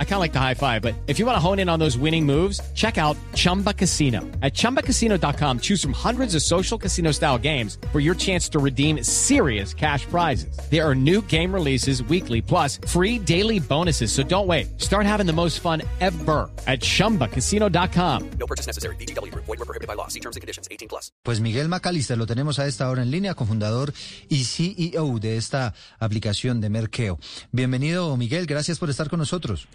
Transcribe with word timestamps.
I 0.00 0.04
kind 0.04 0.14
of 0.14 0.20
like 0.20 0.32
the 0.32 0.40
high 0.40 0.54
five, 0.54 0.82
but 0.82 0.94
if 1.06 1.20
you 1.20 1.26
want 1.26 1.36
to 1.36 1.40
hone 1.40 1.60
in 1.60 1.68
on 1.68 1.78
those 1.78 1.96
winning 1.96 2.26
moves, 2.26 2.60
check 2.74 2.98
out 2.98 3.16
Chumba 3.34 3.72
Casino. 3.72 4.22
At 4.42 4.54
ChumbaCasino.com, 4.54 5.60
choose 5.60 5.80
from 5.80 5.92
hundreds 5.92 6.34
of 6.34 6.42
social 6.42 6.76
casino 6.76 7.12
style 7.12 7.38
games 7.38 7.78
for 7.92 8.00
your 8.00 8.16
chance 8.16 8.48
to 8.48 8.58
redeem 8.58 9.04
serious 9.04 9.72
cash 9.72 10.04
prizes. 10.06 10.58
There 10.68 10.84
are 10.84 10.96
new 10.96 11.22
game 11.22 11.54
releases 11.54 12.02
weekly, 12.02 12.42
plus 12.42 12.80
free 12.88 13.20
daily 13.20 13.60
bonuses. 13.60 14.10
So 14.10 14.24
don't 14.24 14.48
wait. 14.48 14.80
Start 14.80 15.06
having 15.06 15.26
the 15.26 15.32
most 15.32 15.60
fun 15.60 15.82
ever 16.00 16.50
at 16.66 16.80
ChumbaCasino.com. 16.80 18.30
No 18.40 18.46
purchase 18.46 18.66
necessary. 18.66 18.96
BGW. 18.96 19.32
Void 19.34 19.46
were 19.46 19.56
prohibited 19.58 19.86
by 19.86 19.94
law. 19.94 20.08
See 20.08 20.20
terms 20.20 20.34
and 20.34 20.40
conditions. 20.40 20.66
18 20.72 20.88
plus. 20.88 21.12
Pues 21.22 21.40
Miguel 21.40 21.68
Macalister 21.68 22.18
lo 22.18 22.26
tenemos 22.26 22.58
a 22.58 22.66
esta 22.66 22.88
hora 22.88 23.02
en 23.02 23.10
línea, 23.10 23.34
cofundador 23.34 23.92
y 24.28 24.44
CEO 24.44 25.18
de 25.20 25.36
esta 25.36 25.74
aplicación 25.98 26.60
de 26.60 26.70
Merkeo. 26.70 27.18
Bienvenido, 27.52 28.16
Miguel. 28.16 28.46
Gracias 28.46 28.78
por 28.78 28.90
estar 28.90 29.08
con 29.08 29.18
nosotros. 29.18 29.68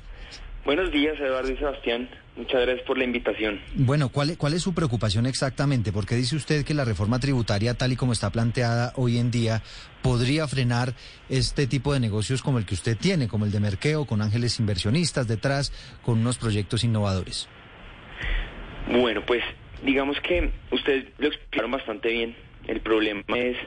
Buenos 0.65 0.91
días, 0.91 1.19
Eduardo 1.19 1.51
y 1.51 1.57
Sebastián. 1.57 2.09
Muchas 2.37 2.61
gracias 2.61 2.87
por 2.87 2.97
la 2.97 3.03
invitación. 3.03 3.59
Bueno, 3.75 4.09
¿cuál, 4.09 4.31
es- 4.31 4.37
¿cuál 4.37 4.53
es 4.53 4.61
su 4.61 4.73
preocupación 4.73 5.25
exactamente? 5.25 5.91
Porque 5.91 6.15
dice 6.15 6.35
usted 6.37 6.63
que 6.63 6.73
la 6.73 6.85
reforma 6.85 7.19
tributaria, 7.19 7.73
tal 7.73 7.91
y 7.91 7.95
como 7.97 8.13
está 8.13 8.29
planteada 8.31 8.93
hoy 8.95 9.17
en 9.17 9.29
día, 9.29 9.61
podría 10.01 10.47
frenar 10.47 10.93
este 11.29 11.67
tipo 11.67 11.93
de 11.93 11.99
negocios 11.99 12.41
como 12.41 12.59
el 12.59 12.65
que 12.65 12.75
usted 12.75 12.97
tiene, 12.97 13.27
como 13.27 13.45
el 13.45 13.51
de 13.51 13.59
Merkeo, 13.59 14.05
con 14.05 14.21
ángeles 14.21 14.57
inversionistas 14.59 15.27
detrás, 15.27 15.71
con 16.01 16.19
unos 16.19 16.37
proyectos 16.37 16.83
innovadores. 16.85 17.49
Bueno, 18.89 19.21
pues 19.25 19.43
digamos 19.83 20.17
que 20.21 20.49
ustedes 20.71 21.05
lo 21.17 21.27
explicaron 21.27 21.71
bastante 21.71 22.07
bien. 22.09 22.35
El 22.67 22.79
problema 22.79 23.21
es 23.37 23.57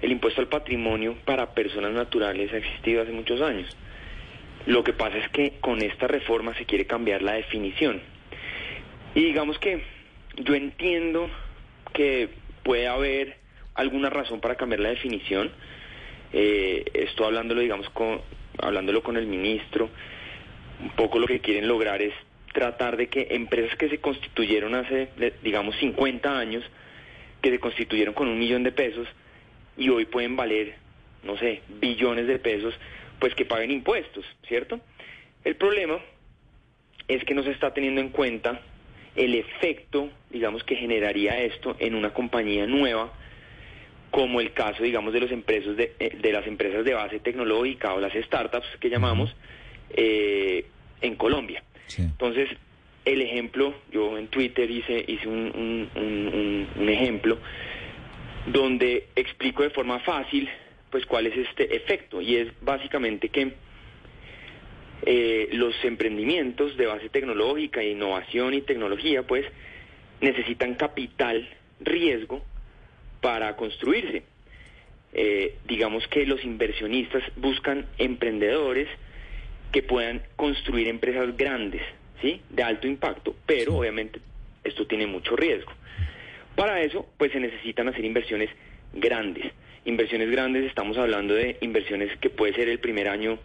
el 0.00 0.12
impuesto 0.12 0.40
al 0.40 0.48
patrimonio 0.48 1.16
para 1.24 1.54
personas 1.54 1.90
naturales 1.92 2.52
ha 2.52 2.56
existido 2.58 3.02
hace 3.02 3.10
muchos 3.12 3.40
años. 3.42 3.76
Lo 4.66 4.84
que 4.84 4.92
pasa 4.92 5.18
es 5.18 5.28
que 5.30 5.54
con 5.60 5.82
esta 5.82 6.06
reforma 6.06 6.54
se 6.54 6.66
quiere 6.66 6.86
cambiar 6.86 7.22
la 7.22 7.32
definición. 7.32 8.00
Y 9.14 9.24
digamos 9.24 9.58
que 9.58 9.82
yo 10.36 10.54
entiendo 10.54 11.28
que 11.92 12.28
puede 12.62 12.86
haber 12.86 13.36
alguna 13.74 14.10
razón 14.10 14.40
para 14.40 14.56
cambiar 14.56 14.80
la 14.80 14.90
definición. 14.90 15.50
Eh, 16.32 16.84
esto 16.94 17.24
hablándolo, 17.24 17.60
digamos, 17.60 17.88
con, 17.90 18.20
hablándolo 18.58 19.02
con 19.02 19.16
el 19.16 19.26
ministro, 19.26 19.88
un 20.80 20.90
poco 20.90 21.18
lo 21.18 21.26
que 21.26 21.40
quieren 21.40 21.66
lograr 21.66 22.02
es 22.02 22.14
tratar 22.52 22.96
de 22.96 23.08
que 23.08 23.28
empresas 23.30 23.76
que 23.76 23.88
se 23.88 23.98
constituyeron 23.98 24.74
hace, 24.74 25.08
digamos, 25.42 25.76
50 25.76 26.38
años, 26.38 26.64
que 27.42 27.50
se 27.50 27.58
constituyeron 27.58 28.14
con 28.14 28.28
un 28.28 28.38
millón 28.38 28.62
de 28.62 28.72
pesos 28.72 29.06
y 29.76 29.88
hoy 29.88 30.04
pueden 30.04 30.36
valer, 30.36 30.74
no 31.24 31.36
sé, 31.38 31.62
billones 31.80 32.26
de 32.26 32.38
pesos, 32.38 32.74
pues 33.20 33.34
que 33.34 33.44
paguen 33.44 33.70
impuestos, 33.70 34.24
¿cierto? 34.48 34.80
El 35.44 35.54
problema 35.56 35.98
es 37.06 37.22
que 37.24 37.34
no 37.34 37.42
se 37.42 37.50
está 37.52 37.72
teniendo 37.72 38.00
en 38.00 38.08
cuenta 38.08 38.60
el 39.14 39.34
efecto, 39.34 40.08
digamos, 40.30 40.64
que 40.64 40.76
generaría 40.76 41.38
esto 41.42 41.76
en 41.78 41.94
una 41.94 42.12
compañía 42.12 42.66
nueva, 42.66 43.12
como 44.10 44.40
el 44.40 44.52
caso, 44.52 44.82
digamos, 44.82 45.12
de 45.12 45.20
los 45.20 45.30
empresas 45.30 45.76
de, 45.76 45.92
eh, 46.00 46.16
de 46.20 46.32
las 46.32 46.46
empresas 46.46 46.84
de 46.84 46.94
base 46.94 47.20
tecnológica 47.20 47.94
o 47.94 48.00
las 48.00 48.12
startups 48.12 48.66
que 48.80 48.88
llamamos 48.90 49.34
eh, 49.90 50.66
en 51.00 51.14
Colombia. 51.16 51.62
Sí. 51.86 52.02
Entonces, 52.02 52.48
el 53.04 53.22
ejemplo, 53.22 53.74
yo 53.92 54.16
en 54.18 54.28
Twitter 54.28 54.70
hice, 54.70 55.04
hice 55.06 55.28
un, 55.28 55.50
un- 55.54 55.90
un- 56.02 56.28
un- 56.34 56.68
un 56.82 56.88
ejemplo 56.88 57.38
donde 58.46 59.08
explico 59.16 59.62
de 59.62 59.70
forma 59.70 59.98
fácil 60.00 60.48
pues 60.90 61.06
cuál 61.06 61.26
es 61.26 61.36
este 61.36 61.76
efecto 61.76 62.20
y 62.20 62.36
es 62.36 62.48
básicamente 62.60 63.28
que 63.28 63.52
eh, 65.02 65.48
los 65.52 65.74
emprendimientos 65.84 66.76
de 66.76 66.86
base 66.86 67.08
tecnológica, 67.08 67.82
innovación 67.82 68.54
y 68.54 68.62
tecnología 68.62 69.22
pues 69.22 69.46
necesitan 70.20 70.74
capital 70.74 71.48
riesgo 71.80 72.44
para 73.20 73.56
construirse. 73.56 74.22
Eh, 75.12 75.56
digamos 75.66 76.06
que 76.08 76.26
los 76.26 76.44
inversionistas 76.44 77.22
buscan 77.36 77.86
emprendedores 77.98 78.88
que 79.72 79.82
puedan 79.82 80.22
construir 80.36 80.88
empresas 80.88 81.36
grandes, 81.36 81.82
¿sí? 82.20 82.40
De 82.50 82.62
alto 82.62 82.86
impacto, 82.86 83.34
pero 83.46 83.76
obviamente 83.76 84.20
esto 84.64 84.86
tiene 84.86 85.06
mucho 85.06 85.34
riesgo. 85.36 85.72
Para 86.54 86.82
eso, 86.82 87.06
pues 87.16 87.32
se 87.32 87.40
necesitan 87.40 87.88
hacer 87.88 88.04
inversiones 88.04 88.50
grandes. 88.92 89.52
Inversiones 89.90 90.30
grandes, 90.30 90.66
estamos 90.66 90.96
hablando 90.98 91.34
de 91.34 91.56
inversiones 91.62 92.16
que 92.18 92.30
puede 92.30 92.54
ser 92.54 92.68
el 92.68 92.78
primer 92.78 93.08
año, 93.08 93.40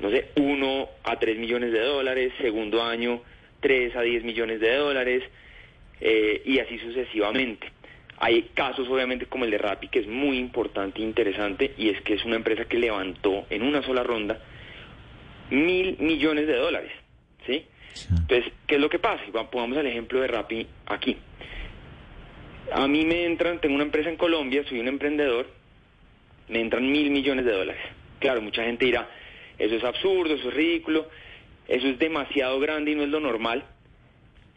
no 0.00 0.10
sé, 0.10 0.30
1 0.34 0.88
a 1.04 1.18
3 1.20 1.38
millones 1.38 1.72
de 1.72 1.78
dólares, 1.78 2.32
segundo 2.40 2.82
año 2.82 3.22
3 3.60 3.94
a 3.94 4.02
10 4.02 4.24
millones 4.24 4.58
de 4.58 4.74
dólares, 4.74 5.22
eh, 6.00 6.42
y 6.44 6.58
así 6.58 6.80
sucesivamente. 6.80 7.70
Hay 8.18 8.50
casos, 8.54 8.88
obviamente, 8.88 9.26
como 9.26 9.44
el 9.44 9.52
de 9.52 9.58
Rappi, 9.58 9.86
que 9.86 10.00
es 10.00 10.08
muy 10.08 10.36
importante 10.36 10.98
e 10.98 11.04
interesante, 11.04 11.72
y 11.78 11.90
es 11.90 12.00
que 12.02 12.14
es 12.14 12.24
una 12.24 12.34
empresa 12.34 12.64
que 12.64 12.76
levantó 12.76 13.46
en 13.48 13.62
una 13.62 13.80
sola 13.82 14.02
ronda 14.02 14.40
mil 15.50 15.96
millones 16.00 16.48
de 16.48 16.56
dólares, 16.56 16.90
¿sí? 17.46 17.64
Entonces, 18.10 18.52
¿qué 18.66 18.74
es 18.74 18.80
lo 18.80 18.90
que 18.90 18.98
pasa? 18.98 19.22
Pongamos 19.48 19.78
el 19.78 19.86
ejemplo 19.86 20.20
de 20.20 20.26
Rappi 20.26 20.66
aquí. 20.86 21.16
A 22.72 22.88
mí 22.88 23.04
me 23.04 23.26
entran, 23.26 23.60
tengo 23.60 23.76
una 23.76 23.84
empresa 23.84 24.10
en 24.10 24.16
Colombia, 24.16 24.64
soy 24.68 24.80
un 24.80 24.88
emprendedor, 24.88 25.57
me 26.48 26.60
entran 26.60 26.90
mil 26.90 27.10
millones 27.10 27.44
de 27.44 27.52
dólares. 27.52 27.80
Claro, 28.18 28.40
mucha 28.42 28.64
gente 28.64 28.84
dirá, 28.86 29.08
eso 29.58 29.74
es 29.74 29.84
absurdo, 29.84 30.34
eso 30.34 30.48
es 30.48 30.54
ridículo, 30.54 31.08
eso 31.68 31.86
es 31.86 31.98
demasiado 31.98 32.58
grande 32.60 32.92
y 32.92 32.94
no 32.94 33.02
es 33.02 33.08
lo 33.10 33.20
normal. 33.20 33.64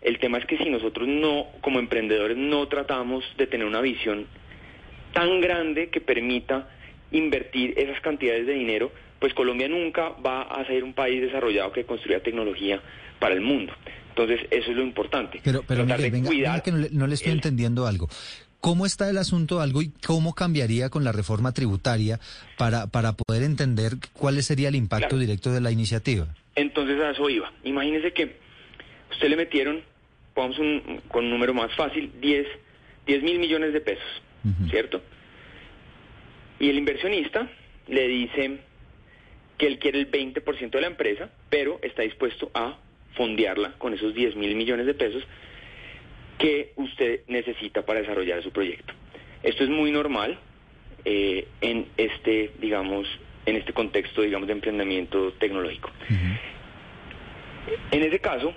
El 0.01 0.17
tema 0.19 0.39
es 0.39 0.45
que 0.45 0.57
si 0.57 0.69
nosotros 0.69 1.07
no, 1.07 1.47
como 1.61 1.79
emprendedores, 1.79 2.35
no 2.37 2.67
tratamos 2.67 3.23
de 3.37 3.45
tener 3.47 3.67
una 3.67 3.81
visión 3.81 4.25
tan 5.13 5.41
grande 5.41 5.89
que 5.89 6.01
permita 6.01 6.69
invertir 7.11 7.73
esas 7.77 7.99
cantidades 8.01 8.47
de 8.47 8.53
dinero, 8.53 8.91
pues 9.19 9.33
Colombia 9.33 9.67
nunca 9.67 10.09
va 10.09 10.41
a 10.43 10.65
ser 10.65 10.83
un 10.83 10.93
país 10.93 11.21
desarrollado 11.21 11.71
que 11.71 11.83
construya 11.83 12.23
tecnología 12.23 12.81
para 13.19 13.35
el 13.35 13.41
mundo. 13.41 13.73
Entonces, 14.09 14.39
eso 14.49 14.71
es 14.71 14.77
lo 14.77 14.81
importante. 14.83 15.39
Pero, 15.43 15.63
pero 15.67 15.85
Miguel, 15.85 16.09
venga, 16.11 16.61
que 16.63 16.71
no 16.71 16.77
le, 16.79 16.89
no 16.91 17.05
le 17.07 17.13
estoy 17.15 17.31
el- 17.31 17.37
entendiendo 17.37 17.85
algo. 17.85 18.09
¿Cómo 18.61 18.85
está 18.85 19.09
el 19.09 19.17
asunto 19.17 19.59
algo 19.59 19.81
y 19.81 19.89
cómo 20.05 20.33
cambiaría 20.35 20.89
con 20.89 21.03
la 21.03 21.11
reforma 21.11 21.51
tributaria 21.51 22.19
para, 22.57 22.87
para 22.87 23.13
poder 23.13 23.43
entender 23.43 23.93
cuál 24.13 24.41
sería 24.43 24.69
el 24.69 24.75
impacto 24.75 25.09
Claro. 25.09 25.19
directo 25.19 25.51
de 25.51 25.61
la 25.61 25.71
iniciativa? 25.71 26.27
Entonces 26.55 27.01
a 27.01 27.09
eso 27.11 27.27
iba. 27.29 27.51
Imagínese 27.63 28.13
que 28.13 28.37
usted 29.11 29.29
le 29.29 29.35
metieron, 29.35 29.81
pongamos 30.35 30.59
un, 30.59 31.01
con 31.07 31.25
un 31.25 31.31
número 31.31 31.53
más 31.55 31.73
fácil, 31.75 32.11
10, 32.21 32.47
10 33.07 33.23
mil 33.23 33.39
millones 33.39 33.73
de 33.73 33.81
pesos. 33.81 34.21
¿cierto? 34.69 35.01
Y 36.59 36.69
el 36.69 36.77
inversionista 36.77 37.47
le 37.87 38.07
dice 38.07 38.59
que 39.57 39.67
él 39.67 39.77
quiere 39.79 39.99
el 39.99 40.09
20% 40.11 40.69
de 40.71 40.81
la 40.81 40.87
empresa, 40.87 41.29
pero 41.49 41.79
está 41.83 42.01
dispuesto 42.03 42.49
a 42.53 42.77
fondearla 43.15 43.73
con 43.77 43.93
esos 43.93 44.13
10 44.15 44.35
mil 44.35 44.55
millones 44.55 44.85
de 44.85 44.93
pesos 44.93 45.23
que 46.41 46.73
usted 46.75 47.21
necesita 47.27 47.85
para 47.85 47.99
desarrollar 47.99 48.41
su 48.41 48.51
proyecto. 48.51 48.93
Esto 49.43 49.63
es 49.63 49.69
muy 49.69 49.91
normal 49.91 50.39
eh, 51.05 51.47
en 51.61 51.87
este, 51.97 52.51
digamos, 52.59 53.07
en 53.45 53.57
este 53.57 53.73
contexto, 53.73 54.23
digamos, 54.23 54.47
de 54.47 54.53
emprendimiento 54.53 55.33
tecnológico. 55.33 55.91
En 57.91 58.03
ese 58.03 58.19
caso, 58.19 58.55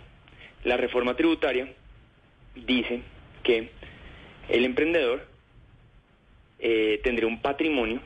la 0.65 0.79
reforma 0.79 1.15
tributaria 1.15 1.75
dice 2.55 3.03
que 3.43 3.69
el 4.49 4.65
emprendedor 4.65 5.27
eh, 6.61 7.01
tendría 7.05 7.29
un 7.29 7.43
patrimonio 7.43 8.01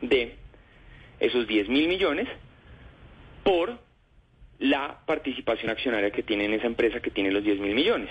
de 0.00 0.34
esos 1.20 1.46
10 1.46 1.68
mil 1.68 1.86
millones 1.86 2.26
por 3.44 3.78
la 4.58 4.98
participación 5.06 5.70
accionaria 5.70 6.10
que 6.10 6.24
tiene 6.24 6.46
en 6.46 6.54
esa 6.54 6.66
empresa 6.66 7.00
que 7.00 7.12
tiene 7.12 7.30
los 7.30 7.44
10 7.44 7.60
mil 7.60 7.74
millones. 7.74 8.10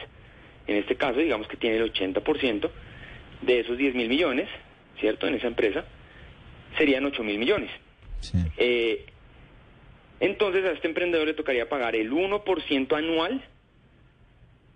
En 0.67 0.77
este 0.77 0.95
caso, 0.95 1.19
digamos 1.19 1.47
que 1.47 1.57
tiene 1.57 1.77
el 1.77 1.93
80% 1.93 2.69
de 3.41 3.59
esos 3.59 3.77
10 3.77 3.95
mil 3.95 4.09
millones, 4.09 4.49
¿cierto? 4.99 5.27
En 5.27 5.35
esa 5.35 5.47
empresa, 5.47 5.85
serían 6.77 7.05
8 7.05 7.23
mil 7.23 7.37
millones. 7.37 7.69
Sí. 8.21 8.37
Eh, 8.57 9.05
entonces 10.19 10.65
a 10.65 10.71
este 10.71 10.87
emprendedor 10.87 11.27
le 11.27 11.33
tocaría 11.33 11.69
pagar 11.69 11.95
el 11.95 12.11
1% 12.11 12.97
anual 12.97 13.43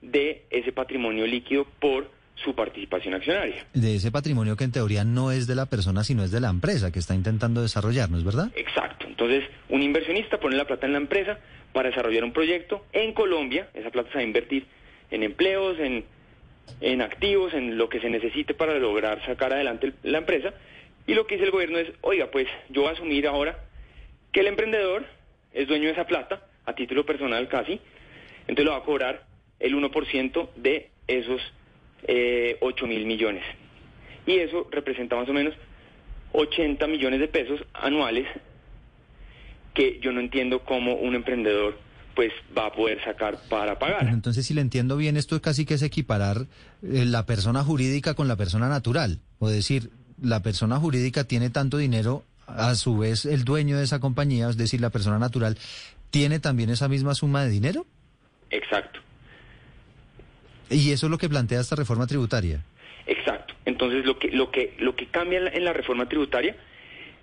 de 0.02 0.46
ese 0.50 0.72
patrimonio 0.72 1.26
líquido 1.26 1.66
por 1.80 2.12
su 2.36 2.56
participación 2.56 3.14
accionaria. 3.14 3.66
De 3.74 3.96
ese 3.96 4.12
patrimonio 4.12 4.56
que 4.56 4.64
en 4.64 4.72
teoría 4.72 5.04
no 5.04 5.32
es 5.32 5.46
de 5.48 5.56
la 5.56 5.66
persona, 5.66 6.04
sino 6.04 6.24
es 6.24 6.32
de 6.32 6.40
la 6.40 6.50
empresa 6.50 6.92
que 6.92 7.00
está 7.00 7.14
intentando 7.14 7.62
desarrollarnos, 7.62 8.24
¿verdad? 8.24 8.50
Exacto. 8.56 9.08
Entonces, 9.08 9.44
un 9.68 9.82
inversionista 9.82 10.40
pone 10.40 10.56
la 10.56 10.66
plata 10.66 10.86
en 10.86 10.94
la 10.94 11.00
empresa 11.00 11.40
para 11.74 11.90
desarrollar 11.90 12.24
un 12.24 12.32
proyecto 12.32 12.86
en 12.94 13.14
Colombia. 13.14 13.70
Esa 13.74 13.90
plata 13.90 14.10
se 14.10 14.16
va 14.16 14.22
a 14.22 14.24
invertir 14.24 14.66
en 15.12 15.24
empleos, 15.24 15.80
en 15.80 16.06
en 16.82 17.02
activos, 17.02 17.54
en 17.54 17.78
lo 17.78 17.90
que 17.90 18.00
se 18.00 18.10
necesite 18.10 18.54
para 18.54 18.78
lograr 18.78 19.24
sacar 19.26 19.54
adelante 19.54 19.94
la 20.04 20.20
empresa. 20.20 20.54
Y 21.08 21.14
lo 21.14 21.26
que 21.26 21.36
dice 21.36 21.46
el 21.46 21.52
gobierno 21.52 21.78
es, 21.80 21.92
oiga, 22.02 22.30
pues 22.32 22.48
yo 22.70 22.82
voy 22.82 22.92
a 22.92 22.94
asumir 22.94 23.28
ahora 23.28 23.58
que 24.32 24.42
el 24.42 24.48
emprendedor 24.48 25.06
es 25.54 25.68
dueño 25.68 25.86
de 25.86 25.94
esa 25.94 26.06
plata, 26.06 26.48
a 26.66 26.74
título 26.74 27.06
personal 27.06 27.48
casi, 27.48 27.80
entonces 28.42 28.66
lo 28.66 28.72
va 28.72 28.78
a 28.78 28.84
cobrar 28.84 29.26
el 29.60 29.76
1% 29.76 30.50
de 30.56 30.90
esos 31.08 31.42
eh, 32.04 32.58
8 32.62 32.88
mil 32.88 33.06
millones. 33.06 33.44
Y 34.26 34.38
eso 34.38 34.68
representa 34.72 35.16
más 35.16 35.28
o 35.28 35.34
menos 35.34 35.56
80 36.34 36.86
millones 36.88 37.20
de 37.20 37.28
pesos 37.28 37.60
anuales 37.74 38.28
que 39.74 40.00
yo 40.00 40.12
no 40.12 40.20
entiendo 40.20 40.60
cómo 40.60 40.94
un 40.94 41.16
emprendedor 41.16 41.78
pues 42.19 42.33
va 42.57 42.66
a 42.66 42.74
poder 42.74 43.01
sacar 43.01 43.38
para 43.48 43.80
pagar. 43.80 44.00
Pero 44.00 44.12
entonces, 44.12 44.45
si 44.45 44.54
le 44.54 44.60
entiendo 44.60 44.98
bien, 44.98 45.16
esto 45.16 45.42
casi 45.42 45.66
que 45.66 45.75
es 45.75 45.81
equiparar 45.83 46.48
eh, 46.83 47.06
la 47.06 47.25
persona 47.25 47.63
jurídica 47.63 48.13
con 48.13 48.27
la 48.27 48.36
persona 48.36 48.68
natural. 48.68 49.19
O 49.39 49.48
decir, 49.48 49.89
la 50.21 50.42
persona 50.42 50.75
jurídica 50.80 51.24
tiene 51.24 51.50
tanto 51.50 51.77
dinero, 51.77 52.25
a 52.45 52.75
su 52.75 52.98
vez 52.98 53.24
el 53.24 53.45
dueño 53.45 53.77
de 53.77 53.86
esa 53.86 54.01
compañía, 54.01 54.50
es 54.50 54.57
decir, 54.57 54.81
la 54.81 54.89
persona 54.89 55.18
natural, 55.18 55.57
tiene 56.10 56.42
también 56.42 56.69
esa 56.69 56.89
misma 56.89 57.16
suma 57.16 57.45
de 57.45 57.51
dinero. 57.51 57.86
Exacto. 58.50 59.00
Y 60.69 60.92
eso 60.92 61.06
es 61.06 61.10
lo 61.10 61.18
que 61.18 61.30
plantea 61.30 61.62
esta 61.62 61.77
reforma 61.77 62.06
tributaria. 62.06 62.66
Exacto. 63.07 63.54
Entonces, 63.63 64.04
lo 64.04 64.19
que, 64.19 64.30
lo 64.31 64.51
que, 64.51 64.75
lo 64.80 64.94
que 64.94 65.06
cambia 65.06 65.38
en 65.38 65.45
la, 65.45 65.51
en 65.51 65.63
la 65.63 65.71
reforma 65.71 66.10
tributaria 66.10 66.57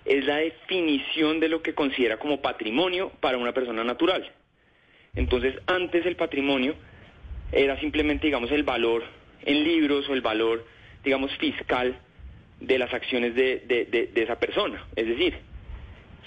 es 0.05 0.25
la 0.25 0.37
definición 0.37 1.39
de 1.39 1.49
lo 1.49 1.61
que 1.61 1.75
considera 1.75 2.17
como 2.17 2.41
patrimonio 2.41 3.11
para 3.19 3.37
una 3.37 3.53
persona 3.53 3.83
natural. 3.83 4.33
Entonces, 5.17 5.55
antes 5.65 6.05
el 6.05 6.15
patrimonio 6.15 6.75
era 7.51 7.79
simplemente, 7.79 8.27
digamos, 8.27 8.51
el 8.51 8.61
valor 8.61 9.03
en 9.43 9.63
libros 9.63 10.07
o 10.07 10.13
el 10.13 10.21
valor, 10.21 10.63
digamos, 11.03 11.35
fiscal 11.37 11.97
de 12.59 12.77
las 12.77 12.93
acciones 12.93 13.33
de, 13.33 13.63
de, 13.67 13.85
de, 13.85 14.07
de 14.13 14.23
esa 14.23 14.39
persona. 14.39 14.85
Es 14.95 15.07
decir, 15.07 15.35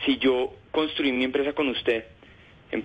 si 0.05 0.19
yo 0.19 0.55
construí 0.73 1.13
mi 1.13 1.23
empresa 1.23 1.53
con 1.53 1.69
usted, 1.69 2.05
em, 2.73 2.83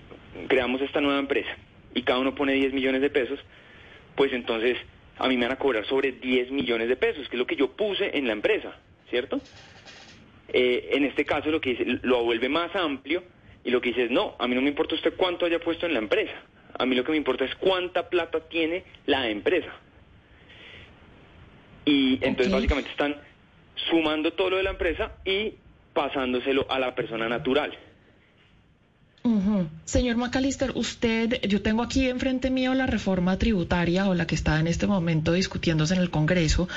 creamos 0.48 0.80
esta 0.82 1.02
nueva 1.02 1.20
empresa 1.20 1.58
y 1.96 2.04
cada 2.04 2.20
uno 2.20 2.36
pone 2.36 2.54
10 2.54 2.74
millones 2.74 3.02
de 3.02 3.10
pesos, 3.10 3.40
pues 4.16 4.32
entonces 4.32 4.78
a 5.18 5.28
mí 5.28 5.38
me 5.38 5.46
van 5.46 5.54
a 5.54 5.60
cobrar 5.60 5.88
sobre 5.88 6.12
10 6.12 6.52
millones 6.52 6.88
de 6.88 6.98
pesos, 6.98 7.28
que 7.30 7.36
es 7.36 7.40
lo 7.40 7.48
que 7.48 7.56
yo 7.56 7.72
puse 7.72 8.16
en 8.16 8.28
la 8.28 8.34
empresa, 8.34 8.78
¿cierto? 9.10 9.42
Eh, 10.50 10.90
en 10.92 11.04
este 11.06 11.26
caso 11.26 11.50
lo 11.50 11.60
que 11.60 11.72
dice, 11.72 12.00
lo 12.04 12.24
vuelve 12.24 12.48
más 12.48 12.76
amplio 12.76 13.24
y 13.66 13.72
lo 13.72 13.82
que 13.82 13.90
dice 13.90 14.06
es, 14.06 14.12
no, 14.12 14.36
a 14.38 14.48
mí 14.48 14.54
no 14.54 14.62
me 14.62 14.70
importa 14.70 14.94
usted 14.94 15.16
cuánto 15.18 15.46
haya 15.46 15.60
puesto 15.60 15.88
en 15.88 15.94
la 15.94 16.00
empresa, 16.00 16.34
a 16.78 16.86
mí 16.86 16.96
lo 16.96 17.04
que 17.04 17.12
me 17.12 17.18
importa 17.18 17.46
es 17.46 17.56
cuánta 17.56 18.10
plata 18.10 18.40
tiene 18.42 18.84
la 19.08 19.28
empresa. 19.28 19.74
Y 21.84 22.20
entonces 22.22 22.52
básicamente 22.52 22.92
están 22.92 23.16
sumando 23.90 24.34
todo 24.34 24.52
lo 24.52 24.58
de 24.58 24.64
la 24.64 24.70
empresa 24.70 25.14
y 25.26 25.56
pasándoselo 25.94 26.68
a 26.70 26.78
la 26.80 26.94
persona 26.94 27.28
natural. 27.28 27.76
Señor 29.86 30.18
McAllister, 30.18 30.72
usted, 30.76 31.42
yo 31.48 31.62
tengo 31.62 31.84
aquí 31.84 32.10
enfrente 32.10 32.50
mío 32.50 32.74
la 32.74 32.86
reforma 32.86 33.38
tributaria 33.38 34.08
o 34.08 34.14
la 34.14 34.28
que 34.28 34.36
está 34.36 34.60
en 34.60 34.68
este 34.68 34.88
momento 34.88 35.34
discutiéndose 35.34 35.94
en 35.94 36.02
el 36.02 36.10
Congreso 36.10 36.68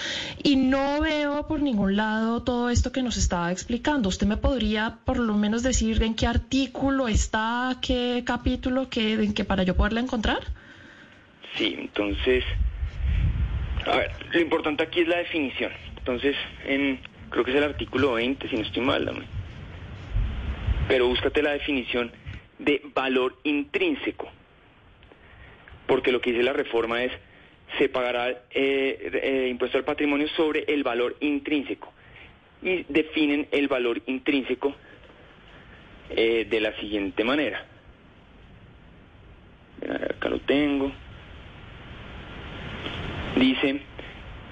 y 0.43 0.57
no 0.57 1.01
veo 1.01 1.47
por 1.47 1.61
ningún 1.61 1.97
lado 1.97 2.43
todo 2.43 2.71
esto 2.71 2.93
que 2.93 3.03
nos 3.03 3.17
estaba 3.17 3.51
explicando. 3.53 4.09
¿Usted 4.09 4.27
me 4.27 4.37
podría 4.37 4.99
por 5.05 5.19
lo 5.19 5.35
menos 5.35 5.63
decir 5.63 6.03
en 6.03 6.15
qué 6.15 6.27
artículo 6.27 7.09
está, 7.09 7.77
qué 7.81 8.23
capítulo, 8.25 8.89
qué, 8.89 9.15
en 9.15 9.35
qué 9.35 9.45
para 9.45 9.63
yo 9.63 9.77
poderla 9.77 10.01
encontrar? 10.01 10.41
Sí, 11.57 11.75
entonces, 11.79 12.45
a 13.87 13.97
ver, 13.97 14.11
lo 14.33 14.41
importante 14.41 14.83
aquí 14.83 15.01
es 15.01 15.09
la 15.09 15.19
definición. 15.19 15.73
Entonces, 15.97 16.37
en, 16.67 17.01
creo 17.31 17.45
que 17.45 17.51
es 17.51 17.57
el 17.57 17.65
artículo 17.65 18.13
20, 18.15 18.49
si 18.49 18.57
no 18.57 18.63
estoy 18.63 18.83
mal, 18.83 19.05
dame. 19.05 19.25
Pero 20.89 21.09
búscate 21.09 21.43
la 21.43 21.51
definición 21.51 22.11
de 22.59 22.83
valor 22.95 23.39
intrínseco. 23.45 24.29
Porque 25.87 26.13
lo 26.13 26.21
que 26.21 26.33
dice 26.33 26.43
la 26.43 26.53
reforma 26.53 27.03
es, 27.05 27.13
se 27.79 27.89
pagará 27.89 28.29
eh, 28.31 28.41
eh, 28.53 29.49
impuesto 29.51 29.79
al 29.79 29.85
patrimonio 29.85 30.29
sobre 30.37 30.65
el 30.69 30.83
valor 30.83 31.17
intrínseco. 31.21 31.93
Y 32.63 32.85
definen 32.89 33.47
el 33.53 33.69
valor 33.69 34.03
intrínseco 34.07 34.75
eh, 36.11 36.47
de 36.49 36.61
la 36.61 36.73
siguiente 36.81 37.25
manera. 37.25 37.65
Acá 40.11 40.29
lo 40.29 40.41
tengo. 40.41 40.91
Dice, 43.37 43.81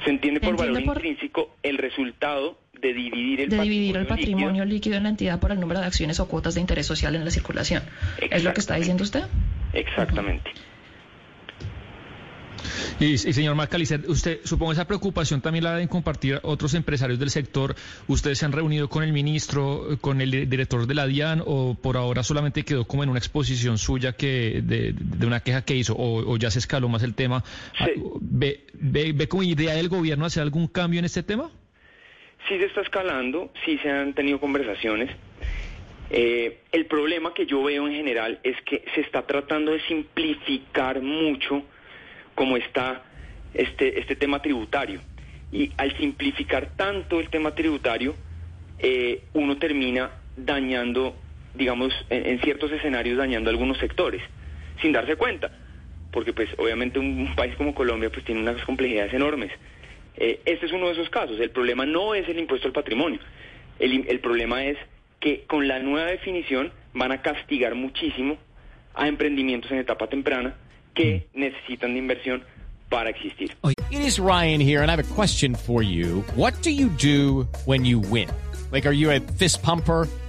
se 0.05 0.11
entiende 0.11 0.41
por 0.41 0.57
valor 0.57 0.85
por- 0.85 0.97
intrínseco 0.97 1.57
el 1.63 1.79
resultado 1.79 2.59
de 2.81 2.93
dividir 2.93 3.41
el 3.43 3.49
de 3.51 3.61
dividir 3.61 3.97
el 3.97 4.03
líquido 4.03 4.17
patrimonio 4.17 4.65
líquido 4.65 4.97
en 4.97 5.03
la 5.05 5.09
entidad 5.09 5.41
por 5.41 5.53
el 5.53 5.61
número 5.61 5.81
de 5.81 5.87
acciones 5.87 6.21
o 6.21 6.29
cuotas 6.29 6.55
de 6.55 6.61
interés 6.61 6.87
social 6.87 7.15
en 7.15 7.25
la 7.25 7.31
circulación. 7.31 7.83
¿Es 8.31 8.45
lo 8.45 8.53
que 8.53 8.61
está 8.61 8.75
diciendo 8.77 9.03
usted? 9.03 9.25
Exactamente. 9.73 10.51
Y, 12.99 13.13
y 13.13 13.19
señor 13.19 13.55
Macalister, 13.55 14.03
usted 14.09 14.41
supongo 14.45 14.73
esa 14.73 14.87
preocupación 14.87 15.43
también 15.43 15.65
la 15.65 15.73
deben 15.73 15.87
compartir 15.89 16.41
otros 16.43 16.73
empresarios 16.73 17.19
del 17.19 17.29
sector. 17.31 17.77
¿Ustedes 18.09 18.39
se 18.39 18.47
han 18.47 18.53
reunido 18.53 18.89
con 18.89 19.03
el 19.03 19.13
ministro, 19.13 19.99
con 20.01 20.21
el 20.23 20.31
di- 20.31 20.47
director 20.47 20.87
de 20.87 20.95
la 20.95 21.07
DIAN 21.07 21.43
o 21.45 21.75
por 21.75 21.99
ahora 21.99 22.23
solamente 22.23 22.65
quedó 22.65 22.87
como 22.87 23.03
en 23.05 23.11
una 23.11 23.19
exposición 23.19 23.77
suya 23.77 24.13
que 24.13 24.63
de, 24.65 24.95
de 24.97 25.27
una 25.27 25.41
queja 25.41 25.63
que 25.63 25.77
hizo 25.77 25.95
o, 25.95 26.33
o 26.33 26.37
ya 26.39 26.51
se 26.51 26.59
escaló 26.59 26.89
más 26.89 27.03
el 27.03 27.15
tema? 27.15 27.45
Sí. 27.79 28.03
¿Ve, 28.21 28.65
ve, 28.73 29.13
¿Ve 29.13 29.29
como 29.29 29.43
idea 29.43 29.75
del 29.75 29.89
gobierno 29.91 30.25
hacer 30.25 30.43
algún 30.43 30.67
cambio 30.67 30.99
en 30.99 31.05
este 31.05 31.23
tema? 31.23 31.51
Sí 32.49 32.59
se 32.59 32.67
está 32.67 32.81
escalando, 32.83 33.51
sí 33.65 33.79
se 33.79 33.91
han 33.91 34.15
tenido 34.15 34.39
conversaciones. 34.39 35.11
Eh, 36.11 36.61
el 36.71 36.87
problema 36.87 37.35
que 37.35 37.47
yo 37.47 37.63
veo 37.65 37.87
en 37.89 37.95
general 37.95 38.39
es 38.45 38.61
que 38.63 38.85
se 38.95 39.01
está 39.01 39.27
tratando 39.27 39.73
de 39.73 39.81
simplificar 39.83 41.03
mucho 41.03 41.65
como 42.35 42.57
está 42.57 43.03
este, 43.55 43.99
este 43.99 44.15
tema 44.15 44.41
tributario. 44.41 45.01
Y 45.51 45.73
al 45.77 45.97
simplificar 45.97 46.77
tanto 46.77 47.19
el 47.19 47.29
tema 47.29 47.55
tributario, 47.55 48.15
eh, 48.79 49.23
uno 49.33 49.57
termina 49.57 50.11
dañando, 50.37 51.17
digamos, 51.55 51.93
en, 52.11 52.27
en 52.27 52.41
ciertos 52.41 52.71
escenarios 52.73 53.17
dañando 53.19 53.51
algunos 53.51 53.79
sectores, 53.79 54.23
sin 54.81 54.93
darse 54.93 55.17
cuenta. 55.17 55.51
Porque 56.13 56.33
pues 56.33 56.49
obviamente 56.59 56.99
un 56.99 57.35
país 57.35 57.55
como 57.57 57.75
Colombia 57.75 58.11
pues 58.11 58.25
tiene 58.25 58.41
unas 58.41 58.63
complejidades 58.65 59.13
enormes. 59.13 59.51
Eh, 60.17 60.41
este 60.45 60.67
es 60.67 60.73
uno 60.73 60.87
de 60.87 60.93
esos 60.93 61.11
casos. 61.11 61.39
El 61.41 61.51
problema 61.51 61.87
no 61.87 62.15
es 62.15 62.29
el 62.29 62.39
impuesto 62.39 62.69
al 62.69 62.73
patrimonio. 62.73 63.21
El, 63.79 64.07
el 64.09 64.21
problema 64.21 64.65
es 64.65 64.79
que 65.21 65.45
con 65.47 65.69
la 65.69 65.79
nueva 65.79 66.11
definición 66.11 66.73
van 66.95 67.13
a 67.13 67.23
castigar 67.23 67.75
muchísimo 67.75 68.39
a 68.95 69.09
emprendimientos 69.09 69.71
en 69.71 69.79
etapa 69.79 70.09
temprana 70.09 70.55
que 70.95 71.27
necesitan 71.35 71.93
de 71.93 71.99
inversión 71.99 72.43
para 72.89 73.11
existir. 73.11 73.53
It 73.91 74.01
is 74.01 74.19
Ryan 74.19 74.61
here, 74.61 74.83
and 74.83 74.91
I 74.91 74.97
have 74.97 75.01
a 75.01 75.15
question 75.15 75.55
for 75.55 75.83
you. 75.83 76.25
What 76.35 76.55
do 76.63 76.71
you 76.71 76.89
do 76.89 77.47
when 77.67 77.85
you 77.85 77.99
win? 77.99 78.29
Like, 78.73 78.87
are 78.87 78.95
you 78.95 79.11
a 79.11 79.21
fist 79.21 79.63
pumper? 79.63 80.09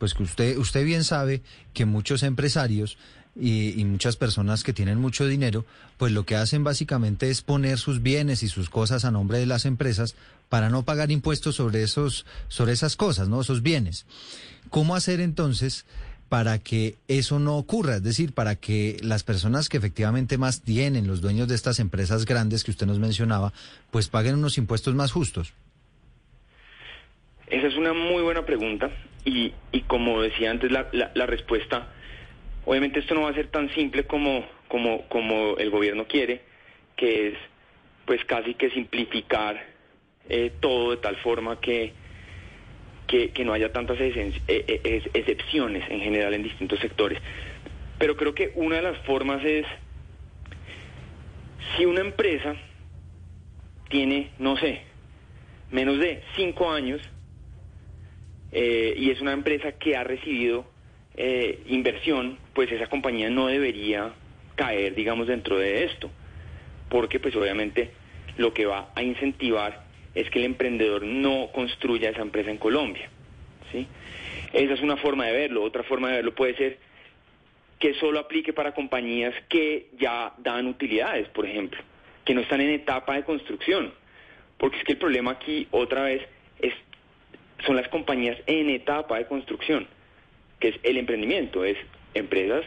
pues 0.00 0.14
que 0.14 0.22
usted, 0.22 0.56
usted 0.56 0.82
bien 0.82 1.04
sabe 1.04 1.42
que 1.74 1.84
muchos 1.84 2.22
empresarios 2.22 2.96
y, 3.36 3.78
y 3.78 3.84
muchas 3.84 4.16
personas 4.16 4.64
que 4.64 4.72
tienen 4.72 4.98
mucho 4.98 5.26
dinero, 5.26 5.66
pues 5.98 6.10
lo 6.10 6.24
que 6.24 6.36
hacen 6.36 6.64
básicamente 6.64 7.28
es 7.28 7.42
poner 7.42 7.76
sus 7.76 8.02
bienes 8.02 8.42
y 8.42 8.48
sus 8.48 8.70
cosas 8.70 9.04
a 9.04 9.10
nombre 9.10 9.38
de 9.38 9.44
las 9.44 9.66
empresas 9.66 10.16
para 10.48 10.70
no 10.70 10.86
pagar 10.86 11.10
impuestos 11.10 11.56
sobre 11.56 11.82
esos, 11.82 12.24
sobre 12.48 12.72
esas 12.72 12.96
cosas, 12.96 13.28
¿no? 13.28 13.42
Esos 13.42 13.60
bienes. 13.60 14.06
¿Cómo 14.70 14.96
hacer 14.96 15.20
entonces 15.20 15.84
para 16.30 16.58
que 16.60 16.96
eso 17.06 17.38
no 17.38 17.58
ocurra? 17.58 17.96
Es 17.96 18.02
decir, 18.02 18.32
para 18.32 18.56
que 18.56 18.96
las 19.02 19.22
personas 19.22 19.68
que 19.68 19.76
efectivamente 19.76 20.38
más 20.38 20.62
tienen, 20.62 21.06
los 21.06 21.20
dueños 21.20 21.46
de 21.46 21.56
estas 21.56 21.78
empresas 21.78 22.24
grandes 22.24 22.64
que 22.64 22.70
usted 22.70 22.86
nos 22.86 22.98
mencionaba, 22.98 23.52
pues 23.90 24.08
paguen 24.08 24.36
unos 24.36 24.56
impuestos 24.56 24.94
más 24.94 25.12
justos. 25.12 25.52
Esa 27.48 27.66
es 27.66 27.76
una 27.76 27.92
muy 27.92 28.22
buena 28.22 28.46
pregunta 28.46 28.90
y, 29.24 29.52
y 29.72 29.82
como 29.82 30.22
decía 30.22 30.50
antes, 30.50 30.70
la, 30.70 30.88
la, 30.92 31.10
la 31.14 31.26
respuesta, 31.26 31.88
obviamente 32.64 33.00
esto 33.00 33.14
no 33.14 33.22
va 33.22 33.30
a 33.30 33.34
ser 33.34 33.48
tan 33.48 33.72
simple 33.74 34.04
como, 34.04 34.46
como, 34.68 35.06
como 35.08 35.56
el 35.58 35.70
gobierno 35.70 36.06
quiere, 36.06 36.42
que 36.96 37.28
es 37.28 37.34
pues 38.06 38.24
casi 38.24 38.54
que 38.54 38.70
simplificar 38.70 39.64
eh, 40.28 40.52
todo 40.60 40.90
de 40.92 40.96
tal 40.98 41.16
forma 41.16 41.60
que, 41.60 41.92
que, 43.06 43.30
que 43.30 43.44
no 43.44 43.52
haya 43.52 43.72
tantas 43.72 44.00
eh, 44.00 44.32
eh, 44.48 44.80
ex- 44.84 45.10
excepciones 45.14 45.88
en 45.90 46.00
general 46.00 46.34
en 46.34 46.42
distintos 46.42 46.78
sectores. 46.80 47.18
Pero 47.98 48.16
creo 48.16 48.34
que 48.34 48.52
una 48.54 48.76
de 48.76 48.82
las 48.82 48.98
formas 49.00 49.44
es, 49.44 49.66
si 51.76 51.84
una 51.84 52.00
empresa 52.00 52.56
tiene, 53.88 54.30
no 54.38 54.56
sé, 54.56 54.82
menos 55.70 55.98
de 55.98 56.22
cinco 56.36 56.70
años 56.70 57.00
eh, 58.52 58.94
y 58.96 59.10
es 59.10 59.20
una 59.20 59.32
empresa 59.32 59.72
que 59.72 59.96
ha 59.96 60.04
recibido 60.04 60.64
eh, 61.16 61.60
inversión, 61.66 62.38
pues 62.54 62.70
esa 62.72 62.88
compañía 62.88 63.30
no 63.30 63.46
debería 63.46 64.12
caer, 64.54 64.94
digamos, 64.94 65.26
dentro 65.26 65.58
de 65.58 65.84
esto, 65.84 66.10
porque 66.88 67.20
pues 67.20 67.34
obviamente 67.36 67.90
lo 68.36 68.52
que 68.52 68.66
va 68.66 68.90
a 68.94 69.02
incentivar 69.02 69.84
es 70.14 70.28
que 70.30 70.38
el 70.38 70.44
emprendedor 70.46 71.02
no 71.02 71.50
construya 71.52 72.10
esa 72.10 72.22
empresa 72.22 72.50
en 72.50 72.58
Colombia, 72.58 73.08
¿sí? 73.70 73.86
Esa 74.52 74.74
es 74.74 74.80
una 74.80 74.96
forma 74.96 75.26
de 75.26 75.32
verlo. 75.32 75.62
Otra 75.62 75.82
forma 75.84 76.08
de 76.08 76.16
verlo 76.16 76.34
puede 76.34 76.56
ser 76.56 76.78
que 77.78 77.94
solo 77.94 78.18
aplique 78.18 78.52
para 78.52 78.74
compañías 78.74 79.34
que 79.48 79.88
ya 79.98 80.34
dan 80.38 80.66
utilidades, 80.66 81.28
por 81.28 81.46
ejemplo, 81.46 81.80
que 82.24 82.34
no 82.34 82.40
están 82.40 82.60
en 82.60 82.70
etapa 82.70 83.14
de 83.14 83.24
construcción. 83.24 83.92
Porque 84.58 84.78
es 84.78 84.84
que 84.84 84.92
el 84.92 84.98
problema 84.98 85.32
aquí, 85.32 85.66
otra 85.70 86.02
vez, 86.02 86.22
es, 86.60 86.74
son 87.70 87.76
las 87.76 87.86
compañías 87.86 88.36
en 88.48 88.68
etapa 88.68 89.16
de 89.18 89.28
construcción, 89.28 89.86
que 90.58 90.70
es 90.70 90.74
el 90.82 90.96
emprendimiento, 90.96 91.64
es 91.64 91.76
empresas 92.14 92.64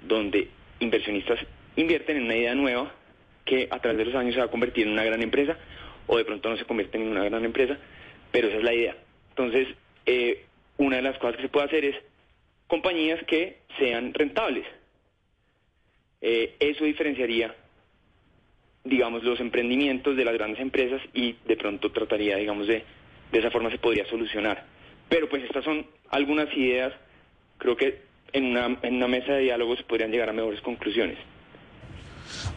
donde 0.00 0.48
inversionistas 0.80 1.38
invierten 1.76 2.16
en 2.16 2.22
una 2.22 2.36
idea 2.36 2.54
nueva 2.54 2.94
que 3.44 3.68
a 3.70 3.78
través 3.80 3.98
de 3.98 4.04
los 4.06 4.14
años 4.14 4.32
se 4.32 4.40
va 4.40 4.46
a 4.46 4.50
convertir 4.50 4.86
en 4.86 4.94
una 4.94 5.04
gran 5.04 5.20
empresa 5.20 5.58
o 6.06 6.16
de 6.16 6.24
pronto 6.24 6.48
no 6.48 6.56
se 6.56 6.64
convierte 6.64 6.96
en 6.96 7.08
una 7.08 7.24
gran 7.24 7.44
empresa, 7.44 7.76
pero 8.30 8.48
esa 8.48 8.56
es 8.56 8.64
la 8.64 8.72
idea. 8.72 8.96
Entonces, 9.28 9.68
eh, 10.06 10.46
una 10.78 10.96
de 10.96 11.02
las 11.02 11.18
cosas 11.18 11.36
que 11.36 11.42
se 11.42 11.48
puede 11.50 11.66
hacer 11.66 11.84
es 11.84 11.96
compañías 12.68 13.22
que 13.24 13.58
sean 13.78 14.14
rentables. 14.14 14.64
Eh, 16.22 16.56
eso 16.58 16.86
diferenciaría, 16.86 17.54
digamos, 18.82 19.24
los 19.24 19.40
emprendimientos 19.40 20.16
de 20.16 20.24
las 20.24 20.32
grandes 20.32 20.60
empresas 20.60 21.02
y 21.12 21.36
de 21.44 21.56
pronto 21.58 21.92
trataría, 21.92 22.38
digamos, 22.38 22.66
de, 22.66 22.82
de 23.32 23.38
esa 23.38 23.50
forma 23.50 23.70
se 23.70 23.78
podría 23.78 24.06
solucionar. 24.06 24.64
Pero 25.08 25.28
pues 25.28 25.42
estas 25.42 25.64
son 25.64 25.86
algunas 26.10 26.54
ideas, 26.56 26.92
creo 27.58 27.76
que 27.76 28.02
en 28.32 28.44
una, 28.44 28.78
en 28.82 28.94
una 28.94 29.08
mesa 29.08 29.32
de 29.32 29.42
diálogo 29.42 29.76
se 29.76 29.82
podrían 29.84 30.10
llegar 30.10 30.28
a 30.28 30.32
mejores 30.32 30.60
conclusiones. 30.60 31.18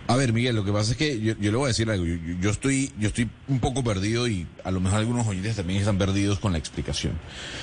A 0.07 0.15
ver, 0.15 0.33
Miguel, 0.33 0.55
lo 0.55 0.63
que 0.63 0.71
pasa 0.71 0.91
es 0.91 0.97
que 0.97 1.19
yo, 1.19 1.33
le 1.37 1.49
voy 1.51 1.65
a 1.65 1.67
decir 1.69 1.89
algo. 1.89 2.05
Yo, 2.39 2.49
estoy, 2.49 2.91
yo 2.99 3.07
estoy 3.07 3.27
un 3.47 3.59
poco 3.59 3.83
perdido 3.83 4.27
y 4.27 4.47
a 4.63 4.71
lo 4.71 4.79
mejor 4.79 4.99
algunos 4.99 5.27
oyentes 5.27 5.55
también 5.55 5.79
están 5.79 5.97
perdidos 5.97 6.39
con 6.39 6.51
la 6.51 6.57
explicación. 6.57 7.13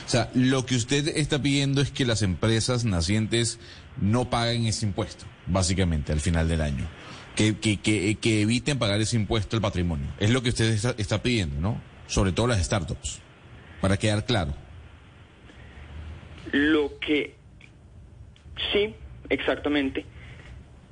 O 0.05 0.09
sea, 0.09 0.31
lo 0.35 0.67
que 0.67 0.75
usted 0.75 1.09
está 1.17 1.41
pidiendo 1.41 1.81
es 1.81 1.91
que 1.91 2.05
las 2.05 2.23
empresas 2.23 2.85
nacientes 2.85 3.61
no 4.01 4.29
paguen 4.29 4.67
ese 4.67 4.87
impuesto, 4.87 5.25
básicamente, 5.47 6.13
al 6.13 6.21
final 6.21 6.49
del 6.49 6.61
año. 6.61 6.89
Que, 7.37 7.57
que, 7.57 7.79
que, 7.79 8.17
que 8.17 8.43
eviten 8.43 8.79
pagar 8.79 9.01
ese 9.01 9.17
impuesto 9.17 9.57
al 9.57 9.63
patrimonio. 9.63 10.09
Es 10.19 10.31
lo 10.31 10.43
que 10.43 10.51
usted 10.51 10.95
está 10.99 11.23
pidiendo, 11.23 11.61
¿no? 11.61 11.81
Sobre 12.13 12.33
todo 12.33 12.47
las 12.47 12.63
startups. 12.63 13.21
Para 13.81 13.97
quedar 13.97 14.25
claro. 14.27 14.53
Lo 16.53 16.99
que 16.99 17.35
sí, 18.73 18.95
exactamente, 19.31 20.05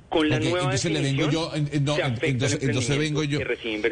con 0.09 0.27
la 0.29 0.39
nueva 0.39 0.59
entonces 0.63 0.91
le 0.91 1.01
vengo 1.01 1.29
yo, 1.29 1.51
en- 1.53 1.69
en- 1.71 1.83
no, 1.85 1.95
se 1.95 2.01
entonces, 2.01 2.59
entonces 2.63 2.97
vengo 2.97 3.23
yo, 3.23 3.39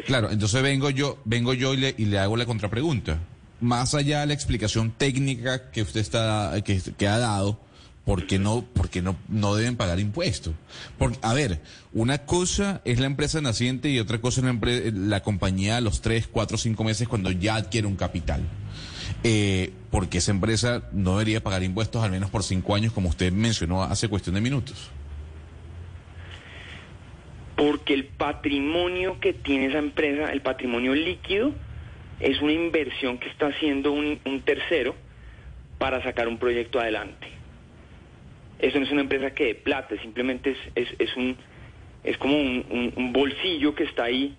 claro, 0.04 0.30
entonces 0.30 0.62
vengo 0.62 0.90
yo, 0.90 1.18
vengo 1.24 1.54
yo 1.54 1.72
y 1.74 1.76
le, 1.76 1.94
y 1.96 2.06
le 2.06 2.18
hago 2.18 2.36
la 2.36 2.46
contrapregunta. 2.46 3.18
Más 3.60 3.94
allá 3.94 4.20
de 4.20 4.26
la 4.26 4.34
explicación 4.34 4.90
técnica 4.90 5.70
que 5.70 5.82
usted 5.82 6.00
está, 6.00 6.52
que, 6.64 6.80
que 6.98 7.06
ha 7.06 7.18
dado, 7.18 7.60
¿por 8.10 8.26
qué 8.26 8.40
no, 8.40 8.62
por 8.64 8.90
qué 8.90 9.02
no, 9.02 9.14
no 9.28 9.54
deben 9.54 9.76
pagar 9.76 10.00
impuestos? 10.00 10.52
Porque, 10.98 11.16
a 11.22 11.32
ver, 11.32 11.60
una 11.92 12.18
cosa 12.18 12.80
es 12.84 12.98
la 12.98 13.06
empresa 13.06 13.40
naciente 13.40 13.88
y 13.88 14.00
otra 14.00 14.20
cosa 14.20 14.40
es 14.40 14.46
la, 14.46 14.52
empre- 14.52 14.92
la 14.92 15.22
compañía 15.22 15.76
a 15.76 15.80
los 15.80 16.00
tres, 16.00 16.26
cuatro, 16.26 16.58
cinco 16.58 16.82
meses 16.82 17.06
cuando 17.06 17.30
ya 17.30 17.54
adquiere 17.54 17.86
un 17.86 17.94
capital. 17.94 18.40
Eh, 19.22 19.72
porque 19.92 20.18
esa 20.18 20.32
empresa 20.32 20.88
no 20.90 21.12
debería 21.12 21.40
pagar 21.44 21.62
impuestos 21.62 22.02
al 22.02 22.10
menos 22.10 22.30
por 22.30 22.42
cinco 22.42 22.74
años, 22.74 22.92
como 22.92 23.08
usted 23.08 23.32
mencionó 23.32 23.84
hace 23.84 24.08
cuestión 24.08 24.34
de 24.34 24.40
minutos. 24.40 24.90
Porque 27.54 27.94
el 27.94 28.06
patrimonio 28.06 29.20
que 29.20 29.34
tiene 29.34 29.66
esa 29.66 29.78
empresa, 29.78 30.32
el 30.32 30.40
patrimonio 30.40 30.96
líquido, 30.96 31.52
es 32.18 32.42
una 32.42 32.54
inversión 32.54 33.18
que 33.18 33.28
está 33.28 33.46
haciendo 33.46 33.92
un 33.92 34.18
tercero 34.44 34.96
para 35.78 36.02
sacar 36.02 36.26
un 36.26 36.38
proyecto 36.38 36.80
adelante. 36.80 37.38
Eso 38.62 38.78
no 38.78 38.84
es 38.84 38.92
una 38.92 39.00
empresa 39.02 39.32
que 39.32 39.46
de 39.46 39.54
plata, 39.54 39.96
simplemente 40.00 40.50
es, 40.50 40.58
es, 40.74 40.88
es 40.98 41.16
un, 41.16 41.36
es 42.04 42.16
como 42.18 42.36
un, 42.38 42.92
un- 42.96 43.12
bolsillo 43.12 43.74
que 43.74 43.84
está 43.84 44.04
ahí 44.04 44.36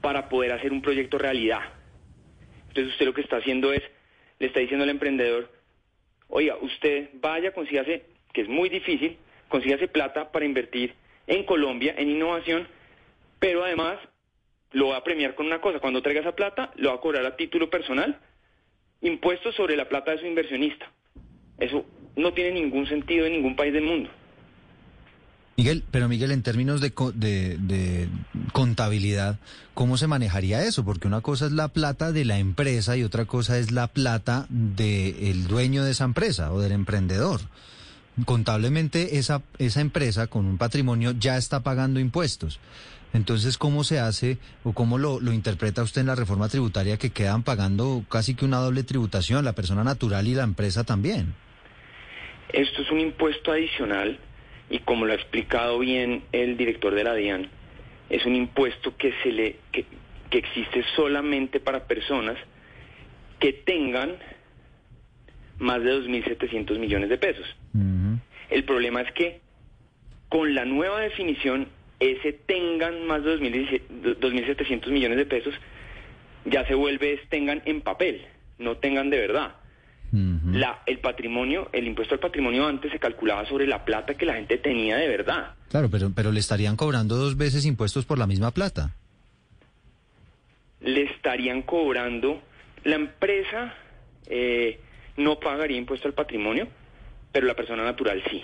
para 0.00 0.28
poder 0.28 0.52
hacer 0.52 0.72
un 0.72 0.82
proyecto 0.82 1.18
realidad. 1.18 1.60
Entonces 2.68 2.92
usted 2.92 3.06
lo 3.06 3.14
que 3.14 3.22
está 3.22 3.38
haciendo 3.38 3.72
es, 3.72 3.82
le 4.38 4.48
está 4.48 4.60
diciendo 4.60 4.84
al 4.84 4.90
emprendedor, 4.90 5.50
oiga, 6.28 6.56
usted 6.60 7.10
vaya, 7.14 7.52
consígase, 7.52 8.04
que 8.32 8.42
es 8.42 8.48
muy 8.48 8.68
difícil, 8.68 9.16
consígase 9.48 9.88
plata 9.88 10.30
para 10.32 10.44
invertir 10.44 10.94
en 11.26 11.44
Colombia, 11.44 11.94
en 11.96 12.10
innovación, 12.10 12.68
pero 13.38 13.64
además 13.64 13.98
lo 14.72 14.88
va 14.88 14.98
a 14.98 15.04
premiar 15.04 15.34
con 15.34 15.46
una 15.46 15.60
cosa, 15.60 15.78
cuando 15.78 16.02
traiga 16.02 16.20
esa 16.20 16.34
plata, 16.34 16.72
lo 16.76 16.90
va 16.90 16.96
a 16.96 17.00
cobrar 17.00 17.24
a 17.24 17.36
título 17.36 17.70
personal, 17.70 18.18
impuestos 19.00 19.54
sobre 19.54 19.76
la 19.76 19.88
plata 19.88 20.10
de 20.10 20.18
su 20.18 20.26
inversionista. 20.26 20.90
Eso 21.58 21.86
no 22.16 22.32
tiene 22.32 22.52
ningún 22.52 22.86
sentido 22.86 23.26
en 23.26 23.32
ningún 23.32 23.56
país 23.56 23.72
del 23.72 23.84
mundo. 23.84 24.10
Miguel, 25.56 25.84
pero 25.90 26.08
Miguel, 26.08 26.32
en 26.32 26.42
términos 26.42 26.80
de, 26.80 26.92
de, 27.14 27.58
de 27.58 28.08
contabilidad, 28.52 29.38
¿cómo 29.72 29.96
se 29.96 30.08
manejaría 30.08 30.64
eso? 30.64 30.84
Porque 30.84 31.06
una 31.06 31.20
cosa 31.20 31.46
es 31.46 31.52
la 31.52 31.68
plata 31.68 32.10
de 32.10 32.24
la 32.24 32.38
empresa 32.38 32.96
y 32.96 33.04
otra 33.04 33.24
cosa 33.24 33.56
es 33.58 33.70
la 33.70 33.86
plata 33.86 34.46
del 34.48 35.46
dueño 35.46 35.84
de 35.84 35.92
esa 35.92 36.04
empresa 36.04 36.52
o 36.52 36.60
del 36.60 36.72
emprendedor. 36.72 37.40
Contablemente 38.24 39.18
esa, 39.18 39.42
esa 39.58 39.80
empresa 39.80 40.26
con 40.26 40.46
un 40.46 40.58
patrimonio 40.58 41.12
ya 41.12 41.36
está 41.36 41.62
pagando 41.62 42.00
impuestos. 42.00 42.58
Entonces, 43.12 43.56
¿cómo 43.56 43.84
se 43.84 44.00
hace 44.00 44.38
o 44.64 44.72
cómo 44.72 44.98
lo 44.98 45.32
interpreta 45.32 45.84
usted 45.84 46.00
en 46.00 46.08
la 46.08 46.16
reforma 46.16 46.48
tributaria 46.48 46.96
que 46.96 47.10
quedan 47.10 47.44
pagando 47.44 48.04
casi 48.08 48.34
que 48.34 48.44
una 48.44 48.58
doble 48.58 48.82
tributación, 48.82 49.44
la 49.44 49.52
persona 49.52 49.84
natural 49.84 50.26
y 50.26 50.34
la 50.34 50.42
empresa 50.42 50.82
también? 50.82 51.34
Esto 52.54 52.82
es 52.82 52.90
un 52.92 53.00
impuesto 53.00 53.50
adicional 53.50 54.16
y 54.70 54.78
como 54.78 55.06
lo 55.06 55.12
ha 55.12 55.16
explicado 55.16 55.80
bien 55.80 56.22
el 56.30 56.56
director 56.56 56.94
de 56.94 57.02
la 57.02 57.14
DIAN, 57.14 57.48
es 58.08 58.24
un 58.24 58.36
impuesto 58.36 58.96
que 58.96 59.12
se 59.22 59.32
le 59.32 59.56
que, 59.72 59.84
que 60.30 60.38
existe 60.38 60.84
solamente 60.94 61.58
para 61.58 61.88
personas 61.88 62.36
que 63.40 63.52
tengan 63.52 64.16
más 65.58 65.82
de 65.82 65.94
2.700 65.94 66.78
millones 66.78 67.08
de 67.08 67.18
pesos. 67.18 67.46
El 68.50 68.64
problema 68.64 69.00
es 69.00 69.10
que 69.12 69.40
con 70.28 70.54
la 70.54 70.64
nueva 70.64 71.00
definición, 71.00 71.66
ese 71.98 72.32
tengan 72.32 73.04
más 73.06 73.24
de 73.24 73.36
2.017 73.36 74.18
2.700 74.20 74.90
millones 74.90 75.18
de 75.18 75.26
pesos, 75.26 75.54
ya 76.44 76.64
se 76.66 76.74
vuelve 76.74 77.14
es 77.14 77.28
tengan 77.28 77.62
en 77.64 77.80
papel, 77.80 78.26
no 78.58 78.76
tengan 78.76 79.10
de 79.10 79.18
verdad. 79.18 79.56
La, 80.54 80.82
el 80.86 80.98
patrimonio, 81.00 81.68
el 81.72 81.86
impuesto 81.86 82.14
al 82.14 82.20
patrimonio 82.20 82.66
antes 82.66 82.92
se 82.92 82.98
calculaba 82.98 83.44
sobre 83.46 83.66
la 83.66 83.84
plata 83.84 84.14
que 84.14 84.24
la 84.24 84.34
gente 84.34 84.56
tenía 84.58 84.96
de 84.96 85.08
verdad. 85.08 85.54
Claro, 85.68 85.88
pero, 85.90 86.10
pero 86.14 86.30
le 86.30 86.40
estarían 86.40 86.76
cobrando 86.76 87.16
dos 87.16 87.36
veces 87.36 87.66
impuestos 87.66 88.04
por 88.04 88.18
la 88.18 88.26
misma 88.26 88.52
plata. 88.52 88.94
Le 90.80 91.02
estarían 91.04 91.62
cobrando, 91.62 92.40
la 92.84 92.96
empresa 92.96 93.74
eh, 94.26 94.78
no 95.16 95.40
pagaría 95.40 95.76
impuesto 95.76 96.08
al 96.08 96.14
patrimonio, 96.14 96.68
pero 97.32 97.46
la 97.46 97.54
persona 97.54 97.82
natural 97.82 98.22
sí. 98.30 98.42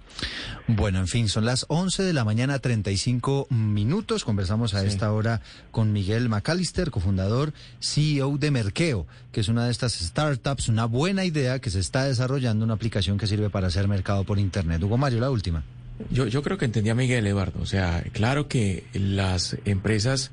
Bueno, 0.71 0.99
en 0.99 1.09
fin, 1.09 1.31
son 1.31 1.47
las 1.47 1.65
11 1.69 2.03
de 2.03 2.13
la 2.13 2.25
mañana, 2.25 2.59
35 2.59 3.47
minutos. 3.49 4.23
Conversamos 4.23 4.75
a 4.75 4.85
esta 4.85 5.11
hora 5.11 5.41
con 5.71 5.95
Miguel 5.95 6.29
McAllister, 6.29 6.91
cofundador, 6.91 7.55
CEO 7.81 8.37
de 8.37 8.51
Merkeo, 8.51 9.07
que 9.33 9.41
es 9.41 9.49
una 9.49 9.65
de 9.65 9.71
estas 9.71 9.95
startups, 9.95 10.69
una 10.69 10.85
buena 10.85 11.25
idea 11.25 11.59
que 11.59 11.71
se 11.71 11.81
está 11.81 12.05
desarrollando, 12.05 12.67
una 12.67 12.75
aplicación 12.75 13.17
que 13.17 13.27
sirve 13.27 13.49
para 13.49 13.69
hacer 13.69 13.89
mercado 13.89 14.25
por 14.25 14.39
Internet. 14.39 14.83
Hugo 14.83 14.99
Mario, 14.99 15.21
la 15.21 15.31
última. 15.31 15.65
Yo, 16.11 16.27
yo 16.27 16.43
creo 16.43 16.59
que 16.59 16.67
entendía 16.67 16.95
Miguel 16.95 17.27
Eduardo. 17.27 17.63
O 17.63 17.67
sea, 17.67 18.05
claro 18.13 18.47
que 18.47 18.85
las 18.93 19.57
empresas 19.65 20.33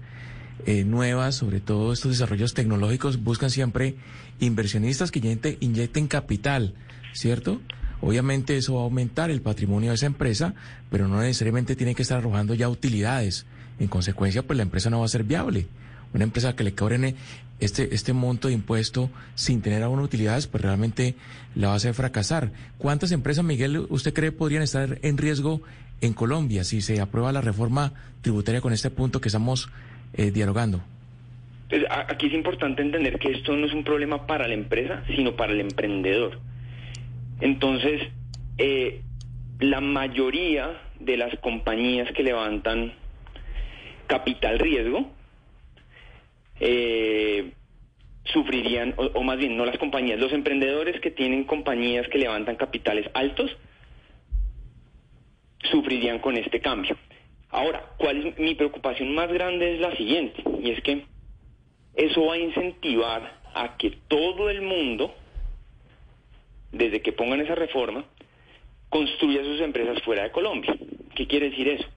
eh, 0.65 0.83
nuevas, 0.83 1.35
sobre 1.35 1.61
todo 1.61 1.93
estos 1.93 2.11
desarrollos 2.11 2.53
tecnológicos, 2.53 3.23
buscan 3.23 3.51
siempre 3.51 3.95
inversionistas 4.41 5.11
que 5.11 5.19
inyecten, 5.19 5.57
inyecten 5.61 6.07
capital, 6.07 6.73
¿cierto? 7.13 7.61
Obviamente 8.05 8.55
eso 8.55 8.75
va 8.75 8.81
a 8.81 8.83
aumentar 8.83 9.31
el 9.31 9.41
patrimonio 9.41 9.89
de 9.89 9.95
esa 9.95 10.05
empresa, 10.05 10.53
pero 10.91 11.07
no 11.07 11.19
necesariamente 11.19 11.75
tiene 11.75 11.95
que 11.95 12.03
estar 12.03 12.19
arrojando 12.19 12.53
ya 12.53 12.69
utilidades 12.69 13.47
En 13.79 13.87
consecuencia, 13.87 14.43
pues 14.43 14.57
la 14.57 14.63
empresa 14.63 14.91
no 14.91 14.99
va 14.99 15.05
a 15.05 15.09
ser 15.09 15.23
viable. 15.23 15.65
Una 16.13 16.23
empresa 16.23 16.55
que 16.55 16.63
le 16.63 16.75
cobren 16.75 17.15
este, 17.59 17.95
este 17.95 18.13
monto 18.13 18.47
de 18.47 18.53
impuesto 18.53 19.09
sin 19.33 19.63
tener 19.63 19.81
aún 19.81 19.99
utilidades, 19.99 20.45
pues 20.45 20.63
realmente 20.63 21.15
la 21.55 21.69
va 21.69 21.73
a 21.73 21.77
hacer 21.77 21.95
fracasar. 21.95 22.51
¿Cuántas 22.77 23.11
empresas, 23.11 23.43
Miguel, 23.43 23.87
usted 23.89 24.13
cree 24.13 24.31
podrían 24.31 24.61
estar 24.61 24.99
en 25.01 25.17
riesgo 25.17 25.61
en 25.99 26.13
Colombia 26.13 26.63
si 26.63 26.81
se 26.81 27.01
aprueba 27.01 27.31
la 27.31 27.41
reforma 27.41 27.91
tributaria 28.21 28.61
con 28.61 28.71
este 28.71 28.91
punto 28.91 29.19
que 29.19 29.29
estamos 29.29 29.67
eh, 30.13 30.29
dialogando? 30.29 30.79
Pues, 31.69 31.81
aquí 31.89 32.27
es 32.27 32.33
importante 32.33 32.83
entender 32.83 33.17
que 33.17 33.31
esto 33.31 33.55
no 33.55 33.65
es 33.65 33.73
un 33.73 33.83
problema 33.83 34.27
para 34.27 34.47
la 34.47 34.53
empresa, 34.53 35.03
sino 35.07 35.35
para 35.35 35.53
el 35.53 35.59
emprendedor. 35.59 36.39
Entonces, 37.41 38.01
eh, 38.57 39.01
la 39.59 39.81
mayoría 39.81 40.81
de 40.99 41.17
las 41.17 41.37
compañías 41.39 42.11
que 42.13 42.23
levantan 42.23 42.93
capital 44.07 44.59
riesgo 44.59 45.09
eh, 46.59 47.51
sufrirían, 48.25 48.93
o, 48.97 49.23
más 49.23 49.37
bien, 49.37 49.57
no 49.57 49.65
las 49.65 49.77
compañías, 49.77 50.19
los 50.19 50.31
emprendedores 50.33 50.99
que 51.01 51.11
tienen 51.11 51.43
compañías 51.43 52.07
que 52.07 52.17
levantan 52.17 52.55
capitales 52.55 53.09
altos 53.13 53.55
sufrirían 55.69 56.19
con 56.19 56.37
este 56.37 56.59
cambio. 56.61 56.97
Ahora, 57.49 57.83
¿cuál 57.97 58.27
es 58.27 58.39
mi 58.39 58.55
preocupación 58.55 59.13
más 59.13 59.31
grande? 59.31 59.75
Es 59.75 59.79
la 59.79 59.95
siguiente, 59.95 60.43
y 60.61 60.71
es 60.71 60.81
que 60.81 61.05
eso 61.95 62.25
va 62.25 62.33
a 62.33 62.37
incentivar 62.37 63.41
a 63.53 63.77
que 63.77 63.91
todo 64.07 64.49
el 64.49 64.61
mundo, 64.61 65.13
desde 66.77 67.01
que 67.01 67.13
pongan 67.13 67.41
esa 67.41 67.55
reforma, 67.55 68.05
construya 68.89 69.43
sus 69.43 69.61
empresas 69.61 70.01
fuera 70.03 70.23
de 70.23 70.31
Colombia. 70.31 70.75
¿Qué 71.15 71.27
quiere 71.27 71.49
decir 71.49 71.67
eso? 71.69 71.87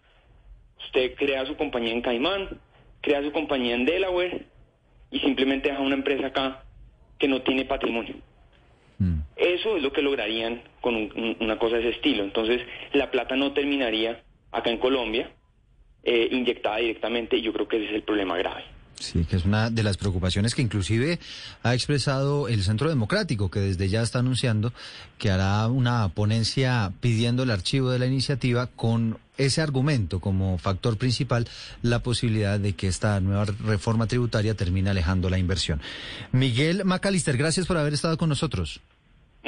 Usted 0.87 1.15
crea 1.17 1.45
su 1.47 1.57
compañía 1.57 1.93
en 1.93 2.03
Caimán, 2.03 2.61
crea 3.01 3.23
su 3.23 3.33
compañía 3.33 3.75
en 3.75 3.85
Delaware 3.85 4.47
y 5.11 5.19
simplemente 5.21 5.69
deja 5.69 5.81
una 5.81 5.97
empresa 5.97 6.29
acá 6.29 6.63
que 7.19 7.29
no 7.29 7.43
tiene 7.43 7.65
patrimonio. 7.65 8.15
Mm. 8.99 9.21
Eso 9.37 9.77
es 9.77 9.83
lo 9.83 9.93
que 9.93 10.03
lograrían 10.03 10.63
con 10.81 11.11
una 11.41 11.59
cosa 11.59 11.77
de 11.77 11.83
ese 11.83 11.97
estilo. 11.97 12.23
Entonces, 12.23 12.63
la 12.93 13.11
plata 13.11 13.37
no 13.37 13.53
terminaría 13.53 14.23
acá 14.53 14.71
en 14.71 14.79
Colombia, 14.79 15.31
eh, 16.05 16.29
inyectada 16.31 16.77
directamente, 16.77 17.37
y 17.37 17.43
yo 17.43 17.53
creo 17.53 17.67
que 17.67 17.77
ese 17.77 17.87
es 17.87 17.95
el 17.95 18.03
problema 18.03 18.37
grave. 18.39 18.65
Sí, 19.01 19.25
que 19.25 19.37
es 19.37 19.45
una 19.45 19.71
de 19.71 19.83
las 19.83 19.97
preocupaciones 19.97 20.55
que 20.55 20.63
inclusive 20.63 21.19
ha 21.63 21.75
expresado 21.75 22.49
el 22.49 22.63
Centro 22.65 22.89
Democrático, 22.89 23.51
que 23.51 23.61
desde 23.61 23.89
ya 23.89 24.03
está 24.03 24.19
anunciando 24.19 24.73
que 25.19 25.31
hará 25.31 25.67
una 25.69 26.09
ponencia 26.09 26.93
pidiendo 27.01 27.43
el 27.43 27.51
archivo 27.51 27.91
de 27.91 27.99
la 27.99 28.07
iniciativa 28.07 28.67
con 28.67 29.19
ese 29.37 29.63
argumento 29.63 30.21
como 30.21 30.59
factor 30.59 30.99
principal 30.99 31.49
la 31.83 32.01
posibilidad 32.03 32.59
de 32.59 32.75
que 32.75 32.89
esta 32.89 33.21
nueva 33.21 33.45
reforma 33.45 34.07
tributaria 34.07 34.55
termine 34.55 34.91
alejando 34.91 35.31
la 35.31 35.39
inversión. 35.39 35.81
Miguel 36.33 36.85
Macalister, 36.85 37.37
gracias 37.37 37.67
por 37.67 37.77
haber 37.77 37.95
estado 37.95 38.19
con 38.19 38.29
nosotros. 38.29 38.81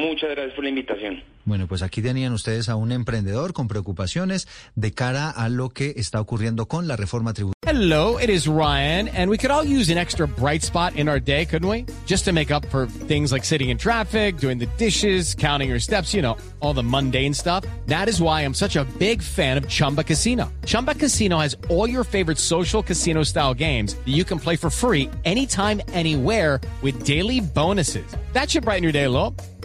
Muchas 0.00 0.30
gracias 0.30 0.54
por 0.54 0.64
la 0.64 0.71
invitación. 0.71 1.23
Bueno, 1.45 1.66
pues 1.66 1.83
aquí 1.83 2.00
tenían 2.00 2.33
ustedes 2.33 2.69
a 2.69 2.76
un 2.76 2.92
emprendedor 2.92 3.52
con 3.52 3.69
preocupaciones 3.69 4.47
de 4.76 4.92
cara 4.92 5.30
a 5.30 5.49
lo 5.49 5.71
que 5.71 5.95
está 5.97 6.21
ocurriendo 6.21 6.66
con 6.66 6.87
la 6.87 6.97
reforma 6.97 7.33
tributaria. 7.33 7.61
Hello, 7.66 8.19
it 8.19 8.30
is 8.30 8.47
Ryan, 8.47 9.09
and 9.09 9.30
we 9.30 9.37
could 9.37 9.50
all 9.50 9.64
use 9.64 9.90
an 9.90 9.99
extra 9.99 10.26
bright 10.26 10.62
spot 10.62 10.97
in 10.97 11.09
our 11.09 11.21
day, 11.21 11.45
couldn't 11.45 11.69
we? 11.69 11.85
Just 12.07 12.25
to 12.25 12.33
make 12.33 12.50
up 12.50 12.64
for 12.66 12.87
things 13.09 13.30
like 13.30 13.45
sitting 13.45 13.71
in 13.71 13.78
traffic, 13.78 14.38
doing 14.38 14.59
the 14.59 14.69
dishes, 14.76 15.35
counting 15.35 15.69
your 15.69 15.78
steps, 15.78 16.14
you 16.14 16.23
know, 16.23 16.37
all 16.61 16.73
the 16.73 16.83
mundane 16.83 17.35
stuff. 17.35 17.64
That 17.87 18.09
is 18.09 18.21
why 18.21 18.40
I'm 18.42 18.54
such 18.54 18.76
a 18.76 18.85
big 18.99 19.23
fan 19.23 19.59
of 19.59 19.69
Chumba 19.69 20.04
Casino. 20.04 20.52
Chumba 20.66 20.95
Casino 20.95 21.38
has 21.38 21.57
all 21.69 21.88
your 21.88 22.04
favorite 22.04 22.38
social 22.38 22.83
casino 22.83 23.23
style 23.23 23.54
games 23.54 23.95
that 23.95 24.09
you 24.09 24.25
can 24.25 24.38
play 24.38 24.57
for 24.57 24.71
free 24.71 25.11
anytime, 25.25 25.80
anywhere 25.92 26.61
with 26.83 27.04
daily 27.04 27.40
bonuses. 27.40 28.07
That 28.33 28.50
should 28.50 28.64
brighten 28.64 28.83
your 28.83 28.92
day 28.92 29.04
a 29.04 29.11
little. 29.11 29.35